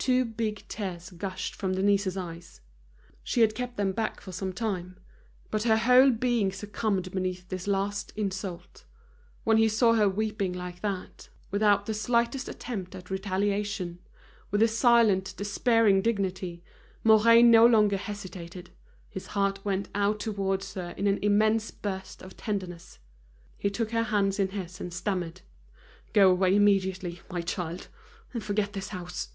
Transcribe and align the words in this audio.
Two 0.00 0.24
big 0.24 0.64
tears 0.68 1.10
gushed 1.10 1.54
from 1.54 1.74
Denise's 1.74 2.16
eyes. 2.16 2.62
She 3.22 3.42
had 3.42 3.54
kept 3.54 3.76
them 3.76 3.92
back 3.92 4.22
for 4.22 4.32
some 4.32 4.54
time, 4.54 4.96
but 5.50 5.64
her 5.64 5.76
whole 5.76 6.10
being 6.12 6.50
succumbed 6.50 7.10
beneath 7.10 7.48
this 7.50 7.66
last 7.66 8.14
insult. 8.16 8.84
When 9.44 9.58
he 9.58 9.68
saw 9.68 9.94
her 9.94 10.08
weeping 10.08 10.54
like 10.54 10.80
that, 10.80 11.28
without 11.50 11.84
the 11.84 11.92
slightest 11.92 12.48
attempt 12.48 12.94
at 12.94 13.10
retaliation, 13.10 13.98
with 14.50 14.62
a 14.62 14.68
silent, 14.68 15.34
despairing 15.36 16.00
dignity, 16.00 16.62
Mouret 17.04 17.42
no 17.44 17.66
longer 17.66 17.98
hesitated, 17.98 18.70
his 19.10 19.26
heart 19.26 19.62
went 19.62 19.88
out 19.94 20.20
towards 20.20 20.72
her 20.72 20.94
in 20.96 21.06
an 21.06 21.18
immense 21.20 21.70
burst 21.70 22.22
of 22.22 22.34
tenderness. 22.36 22.98
He 23.58 23.68
took 23.68 23.90
her 23.90 24.04
hands 24.04 24.38
in 24.38 24.50
his 24.50 24.80
and 24.80 24.94
stammered: 24.94 25.42
"Go 26.14 26.30
away 26.30 26.54
immediately, 26.54 27.20
my 27.30 27.42
child, 27.42 27.88
and 28.32 28.42
forget 28.42 28.72
this 28.72 28.88
house!" 28.88 29.30